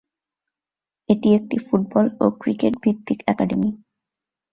এটি 1.09 1.27
একটি 1.33 1.57
ফুটবল 1.65 2.05
ও 2.19 2.25
ক্রিকেট 2.41 2.73
ভিত্তিক 2.83 3.19
একাডেমি। 3.27 3.69